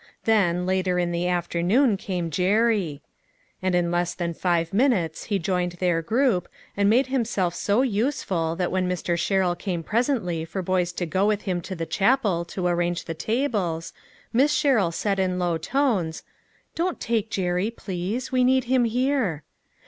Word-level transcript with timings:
Then, 0.23 0.65
later 0.65 0.97
in 0.97 1.11
the 1.11 1.27
afternoon, 1.27 1.95
came 1.95 2.31
Jerry; 2.31 3.03
and 3.61 3.75
in 3.75 3.91
less 3.91 4.15
than 4.15 4.33
five 4.33 4.73
minutes 4.73 5.25
he 5.25 5.37
joined 5.37 5.73
their 5.73 6.01
group, 6.01 6.47
and 6.75 6.89
made 6.89 7.05
him 7.05 7.23
self 7.23 7.53
so 7.53 7.83
useful 7.83 8.55
that 8.55 8.71
when 8.71 8.89
Mr. 8.89 9.15
Sherrill 9.15 9.53
came 9.55 9.83
pres 9.83 10.07
ently 10.07 10.47
for 10.47 10.63
boys 10.63 10.91
to 10.93 11.05
go 11.05 11.27
with 11.27 11.43
him 11.43 11.61
to 11.61 11.75
the 11.75 11.85
chapel 11.85 12.45
to 12.45 12.65
arrange 12.65 13.05
the 13.05 13.13
tables, 13.13 13.93
Miss 14.33 14.51
Sherrill 14.51 14.91
said 14.91 15.19
in 15.19 15.37
low 15.37 15.59
tones," 15.59 16.23
Don't 16.73 16.99
take 16.99 17.29
Jerry 17.29 17.69
please, 17.69 18.31
we 18.31 18.43
need 18.43 18.63
him 18.63 18.85
here." 18.85 19.43